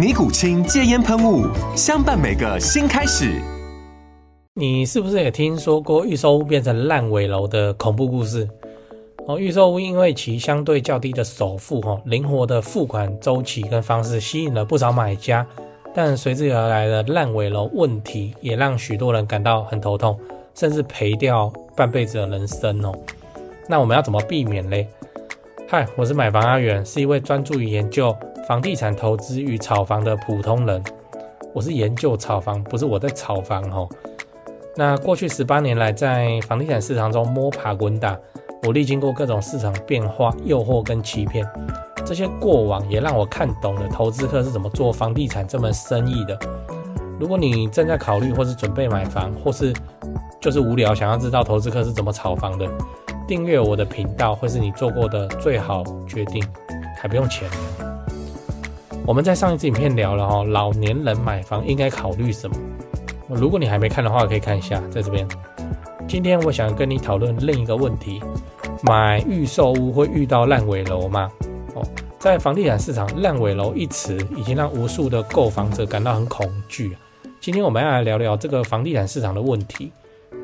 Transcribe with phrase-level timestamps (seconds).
[0.00, 1.44] 尼古清戒烟喷雾，
[1.76, 3.38] 相伴每个新开始。
[4.54, 8.48] 你是不是也听说过预售屋变成烂尾楼的恐怖故事？
[9.26, 15.46] 哦，预售屋因为其相对较低的首付，哈，灵活的付款周期跟方式，吸引了不少买家。
[15.94, 20.18] 但随之而来的烂尾楼问题，也让许多人感到很头痛，
[20.54, 22.90] 甚至赔掉半辈子的人生哦。
[23.68, 24.88] 那我们要怎么避免嘞？
[25.68, 28.16] 嗨，我是买房阿元，是一位专注于研究
[28.50, 30.82] 房地产投资与炒房的普通人，
[31.54, 33.88] 我是研究炒房，不是我在炒房哦。
[34.74, 38.18] 那过去十八年来，在房地产市场中摸爬滚打，
[38.64, 41.46] 我历经过各种市场变化、诱惑跟欺骗，
[42.04, 46.36] 这些过往也让我看懂了投资客是怎么做房地产这门生意的。
[47.20, 49.72] 如果你正在考虑或是准备买房，或是
[50.40, 52.68] 就是无聊想要知道投资客是怎么炒房的，
[53.28, 56.44] 订阅我的频道会是你做过的最好决定，
[57.00, 57.48] 还不用钱。
[59.10, 62.56] 我们在上一次影片聊了哦，老年人买房应该考虑什么？
[63.28, 65.26] 如果你还没看的话，可以看一下，在这边。
[66.06, 68.22] 今天我想跟你讨论另一个问题：
[68.84, 71.28] 买预售屋会遇到烂尾楼吗？
[71.74, 71.82] 哦，
[72.20, 76.96] 在房地产市场，“烂尾楼”一词已经让无数的购房者感到很恐惧。
[77.40, 79.90] 今天我们要来聊聊这个房地产市场的问题。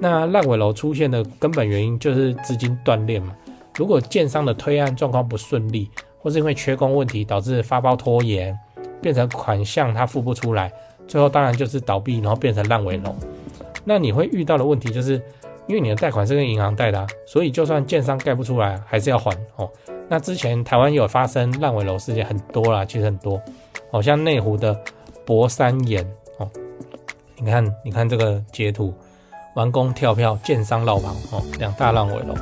[0.00, 3.32] 那烂尾楼出现的根本原因就是资金断裂嘛。
[3.76, 5.88] 如果建商的推案状况不顺利，
[6.18, 8.58] 或是因为缺工问题导致发包拖延，
[9.06, 10.72] 变成款项他付不出来，
[11.06, 13.14] 最后当然就是倒闭，然后变成烂尾楼。
[13.84, 15.12] 那你会遇到的问题就是，
[15.68, 19.70] 因为你的贷款是跟银行贷的啊，所以就算建商盖不出来，还是要还哦。
[20.08, 23.40] 那之前台湾有发生烂尾楼事件很多啦，其实很多，
[23.92, 24.76] 好像内湖的
[25.24, 26.04] 博山岩
[26.38, 26.50] 哦，
[27.36, 28.92] 你看，你看这个截图，
[29.54, 32.34] 完工跳票，建商落跑哦，两大烂尾楼。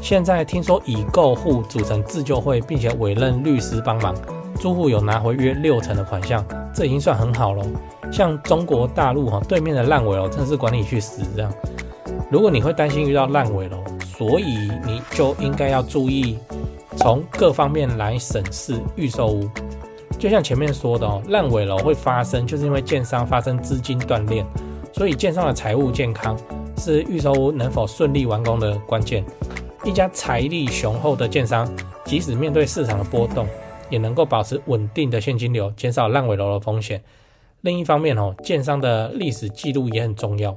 [0.00, 4.14] 现在听说已购户组成自救会，并且委任律师帮忙，
[4.58, 7.64] 租户有拿回约六成的款项，这已经算很好了。
[8.10, 11.52] 像中国大陆哈对面的烂尾楼，真是管你去死这样。
[12.30, 13.78] 如果你会担心遇到烂尾楼，
[14.16, 16.38] 所以你就应该要注意，
[16.96, 19.48] 从各方面来审视预售屋。
[20.18, 24.44] 就像前面说的哦，烂尾楼会发生，就是因为建商发生资金断裂，
[24.92, 26.36] 所以建商的财务健康
[26.76, 29.24] 是预售屋能否顺利完工的关键。
[29.84, 31.70] 一家财力雄厚的建商，
[32.04, 33.46] 即使面对市场的波动，
[33.90, 37.02] 也能够保持稳定的现金流，减少烂尾楼的风险。
[37.62, 40.56] 另一方面，哦，建商的历史记录也很重要。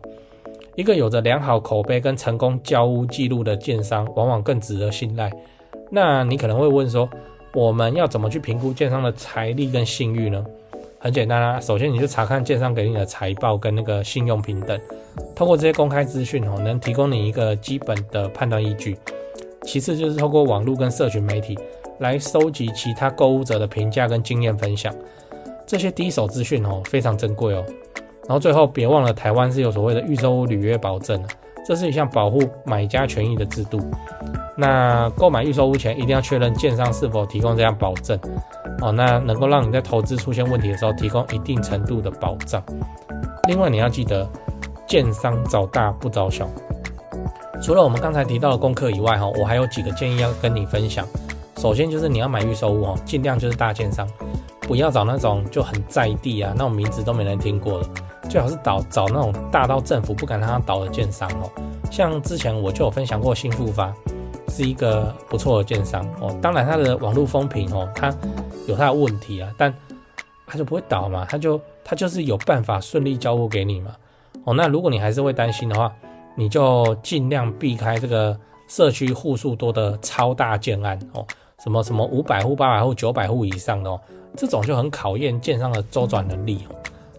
[0.75, 5.31] 一个有着良好口碑跟成功交屋记录的建商，往往更值得信赖。
[5.89, 7.09] 那你可能会问说，
[7.53, 10.45] 我们要怎么去评估建商的财力跟信誉呢？
[10.99, 14.79] 很简单啦，首先你就查看建商给你的财报跟那个信用评等，
[15.35, 18.95] 通过这些公开资讯哦，能提供你一个基本的判断依据。
[19.63, 21.57] 其次就是透过网络跟社群媒体
[22.01, 24.91] 来收集其他购物者的评价跟经验分享，
[25.67, 27.63] 这些第一手资讯哦非常珍贵哦。
[28.23, 31.23] 然后最后别忘了，台湾是有所谓的预售屋履约保证，
[31.63, 33.79] 这是一项保护买家权益的制度。
[34.57, 38.19] 那购买预售屋前一定要确认建商是否提供这样保证。
[38.81, 42.63] 哦，那能够让你在投资出现问题的时候提供一定程度的保障。
[43.47, 44.27] 另外，你要记得，
[44.87, 46.49] 建商找大不找小。
[47.61, 51.05] 除了我们刚才提到的功课以外，哈，我还有几个建议要跟你分享。
[51.57, 54.07] 首先就是你要买预售屋，哦，尽量就是大建商，
[54.61, 57.89] 不要找那种就很在地啊，那种名字都没人听过的。
[58.29, 61.51] 最好是找找那种大到政府不敢让他倒的建商哦。
[61.91, 63.93] 像之前我就有分享过新富发。
[64.53, 68.13] 是一个不错的建商哦，当然他的网络风评哦，他
[68.67, 69.73] 有他的问题啊，但
[70.45, 73.95] 他就不会倒嘛，他就他就是有办法顺利交屋给你嘛
[74.43, 74.53] 哦。
[74.53, 75.89] 那如果你还是会担心的话，
[76.35, 78.37] 你就尽量避开这个
[78.67, 81.25] 社区户数多的超大建案哦，
[81.63, 83.99] 什么什么五百户、八百户、九百户以上的哦，
[84.35, 86.67] 这种就很考验建商的周转能力。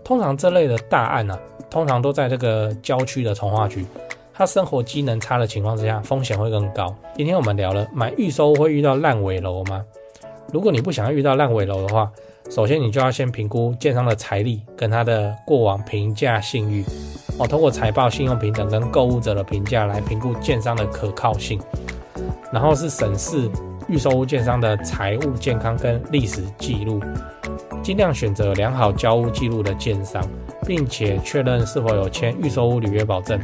[0.05, 1.39] 通常这类的大案啊，
[1.71, 3.87] 通常都在这个郊区的从化区，
[4.35, 6.93] 它生活机能差的情况之下，风险会更高。
[7.15, 9.85] 今天我们聊了买预售屋会遇到烂尾楼吗？
[10.53, 12.11] 如果你不想要遇到烂尾楼的话，
[12.50, 16.85] 首先你就要先评估建商的财力跟他的过往评价信誉
[17.38, 21.61] 哦，通过财报、信用评等跟购物者的评价来评估建商的可靠性，
[22.53, 23.49] 然后是审视
[23.88, 27.00] 预售屋建商的财务健康跟历史记录，
[27.82, 30.23] 尽量选择良好交屋记录的建商，
[30.67, 33.40] 并且确认是否有签预售屋履约保证。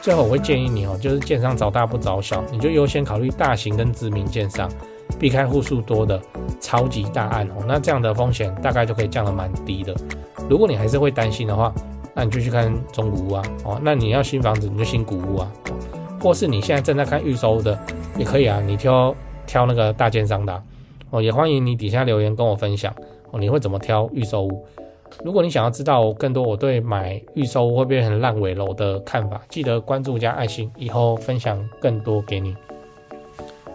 [0.00, 4.68] 最后我会建议你哦，就是建商找大不找小，你就优先考虑大型跟知名建商。
[5.18, 6.20] 避开户数多的
[6.58, 9.94] 超级大案哦，那这样的风险大概就可以降得蛮低的。
[10.48, 11.72] 如果你还是会担心的话，
[12.14, 13.80] 那你就去看中古屋啊哦。
[13.82, 15.52] 那你要新房子，你就新古屋啊，
[16.20, 17.78] 或是你现在正在看预售的
[18.16, 18.60] 也可以啊。
[18.66, 19.14] 你挑
[19.46, 20.62] 挑那个大建商的
[21.10, 22.94] 哦，也欢迎你底下留言跟我分享
[23.30, 24.64] 哦，你会怎么挑预售屋？
[25.22, 32.56] 如果你想要知道更多我对买预售屋会不会很烂尾楼的看法，记得关注加爱心，以后分享更多给你。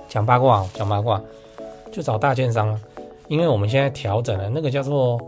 [0.08, 1.22] 讲八卦，讲八卦，
[1.92, 2.82] 就找大建商啊，
[3.28, 5.20] 因为我们现在调整了那个叫做，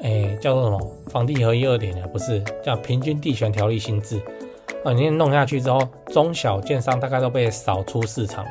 [0.00, 4.20] 哎、叫做什么房地合一二点的，不是叫平均地权条例新制
[4.84, 4.92] 啊？
[4.92, 5.80] 你弄下去之后，
[6.12, 8.50] 中小建商大概都被扫出市场了。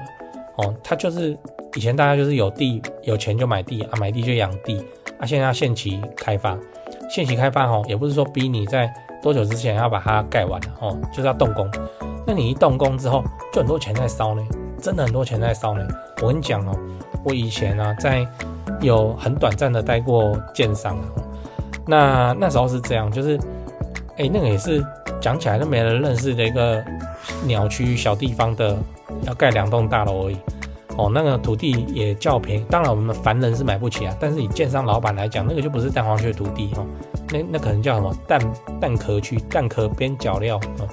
[0.58, 1.38] 哦，他就是
[1.76, 4.84] 以前大家就是有地有钱就买地啊，买地就养地
[5.20, 6.58] 啊，现在要限期开发，
[7.10, 11.70] 限期开发哦，也不是说逼你在多久之前要把它盖完哦，就是要动工。
[12.26, 13.24] 那你一动工之后，
[13.54, 14.44] 就很多钱在烧呢。
[14.80, 15.88] 真的很多钱在烧呢。
[16.22, 16.78] 我跟你讲哦，
[17.24, 18.28] 我以前呢、啊、在
[18.82, 20.98] 有很短暂的待过建商。
[21.88, 23.40] 那那时候是这样，就是
[24.18, 24.86] 哎、那个也是
[25.22, 26.84] 讲起来都没人认识的一个
[27.46, 28.78] 鸟区小地方的，
[29.28, 30.38] 要盖两栋大楼而已。
[30.98, 34.18] 哦，那个土地也较便宜，当然我们凡人是买不起啊。
[34.20, 36.84] 但是以建商老板来讲，那个就不是蛋黄区土地哦，
[37.32, 38.42] 那那可能叫什么蛋
[38.82, 40.90] 蛋壳区、蛋壳边角料啊、哦。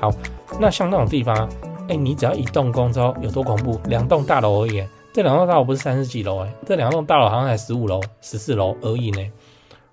[0.00, 0.12] 好，
[0.60, 1.48] 那像那种地方。
[1.90, 3.80] 哎，你只要一动工之后有多恐怖？
[3.86, 9.26] 两栋大楼而已，这两栋大楼不是三十几楼哎，这两栋大楼好像才十五楼、十四楼而已呢。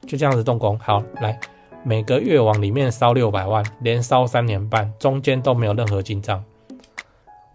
[0.05, 1.39] 就这样子动工，好，来
[1.85, 6.43] 每个月往里面烧六百万，连烧三年半，中间都没有任何进账。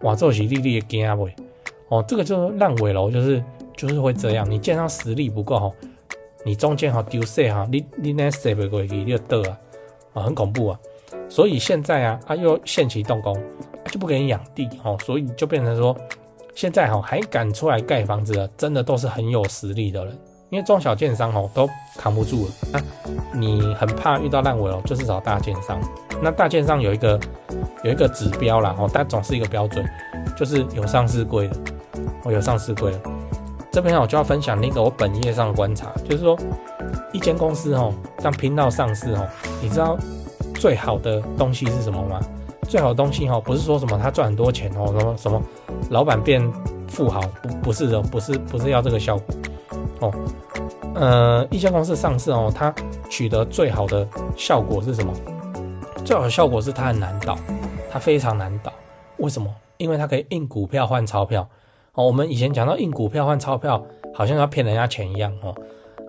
[0.03, 1.33] 哇，这是利利的惊啊喂？
[1.89, 3.43] 哦，这个就是烂尾楼，就是
[3.75, 4.49] 就是会这样。
[4.49, 5.71] 你建商实力不够哈，
[6.45, 9.57] 你中间哈丢税哈，你你那税不过去你就得啊，
[10.13, 10.79] 啊，很恐怖啊。
[11.29, 13.37] 所以现在啊，啊又限期动工。
[13.91, 15.97] 就不给你养地哦，所以就变成说，
[16.55, 20.17] 现在哈还敢出来盖房子的，真的都是很有实力的人。
[20.51, 21.67] 因为中小建商哦都
[21.97, 22.81] 扛不住了，那
[23.33, 25.79] 你很怕遇到烂尾楼，就是找大建商。
[26.21, 27.17] 那大建商有一个
[27.83, 29.83] 有一个指标啦哦，但总是一个标准，
[30.35, 31.55] 就是有上市柜的
[32.25, 32.99] 哦，有上市柜的。
[33.71, 36.37] 这边我就要分享那个我本业上的观察，就是说
[37.13, 39.25] 一间公司哦，当拼到上市哦，
[39.61, 39.97] 你知道
[40.55, 42.19] 最好的东西是什么吗？
[42.67, 45.41] 最好的东西哈，不是说什么他赚很多钱哦，什么什么
[45.89, 46.45] 老板变
[46.89, 49.25] 富豪，不不是的，不是不是要这个效果
[50.01, 50.13] 哦。
[50.93, 52.73] 呃，一家公司上市哦，它
[53.09, 55.13] 取得最好的效果是什么？
[56.03, 57.37] 最好的效果是它很难倒，
[57.89, 58.73] 它非常难倒。
[59.17, 59.53] 为什么？
[59.77, 61.47] 因为它可以印股票换钞票
[61.93, 62.05] 哦。
[62.05, 63.83] 我们以前讲到印股票换钞票，
[64.13, 65.55] 好像要骗人家钱一样哦，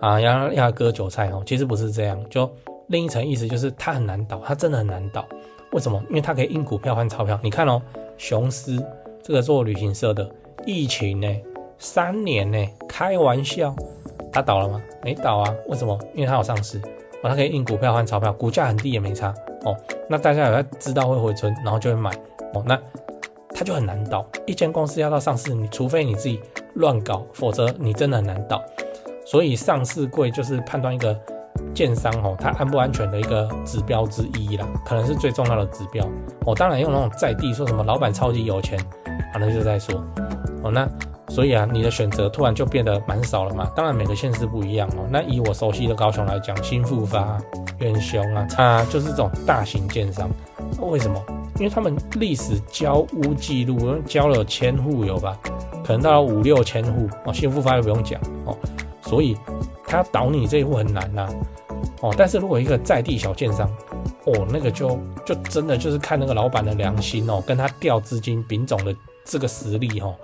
[0.00, 2.18] 啊，要要割韭菜哦，其实不是这样。
[2.28, 2.50] 就
[2.88, 5.24] 另一层意思就是它很难倒，它真的很难倒。
[5.72, 6.02] 为什么？
[6.08, 7.38] 因为它可以印股票换钞票。
[7.42, 7.80] 你看哦，
[8.18, 8.78] 雄狮
[9.22, 10.28] 这个做旅行社的，
[10.66, 11.28] 疫情呢，
[11.82, 13.74] 三年呢，开玩笑，
[14.32, 14.80] 它倒了吗？
[15.02, 15.52] 没倒啊。
[15.66, 15.98] 为什么？
[16.14, 16.78] 因为它有上市，
[17.22, 19.34] 哦，它可以印股票换钞票，股价很低也没差
[19.64, 19.76] 哦。
[20.08, 22.12] 那大家有在知道会回春，然后就会买
[22.54, 22.62] 哦。
[22.64, 22.78] 那
[23.52, 24.24] 它就很难倒。
[24.46, 26.40] 一间公司要到上市，你除非你自己
[26.74, 28.62] 乱搞，否则你真的很难倒。
[29.26, 31.18] 所以上市贵就是判断一个。
[31.74, 36.06] 建商哦，它安不安全的一个指标之一啦，可能是最重要的指标
[36.44, 36.54] 哦。
[36.54, 38.78] 当然用那种在地说什么老板超级有钱，
[39.32, 40.02] 啊，那就再说
[40.62, 40.70] 哦。
[40.70, 40.86] 那
[41.32, 43.70] 所以啊，你的选择突然就变得蛮少了嘛。
[43.74, 45.08] 当然每个县市不一样哦。
[45.10, 47.40] 那以我熟悉的高雄来讲，新复发、
[47.78, 50.30] 远雄啊，它就是这种大型建商。
[50.80, 51.18] 为什么？
[51.56, 55.38] 因为他们历史交屋记录交了千户有吧？
[55.82, 57.32] 可能到了五六千户哦。
[57.32, 58.54] 新复发又不用讲哦，
[59.00, 59.34] 所以。
[59.84, 61.28] 他倒你这一户很难呐、啊，
[62.00, 63.70] 哦，但是如果一个在地小建商，
[64.24, 70.14] 哦，那个就就真的就是看那个老板的良心哦，跟他调资金丙种的这个实力哦，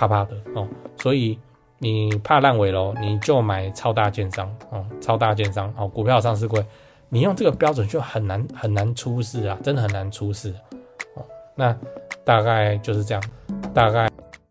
[0.00, 0.66] 怕怕的哦，
[0.96, 1.38] 所以
[1.76, 6.64] 你怕烂尾楼，你就买超大建商哦，超大建商哦，股票上市贵，
[7.10, 10.54] 你用这个标准就很难很难出事啊，真的很难出事
[11.16, 11.22] 哦，
[11.54, 11.76] 那
[12.24, 13.22] 大概就是这样，
[13.74, 14.09] 大概。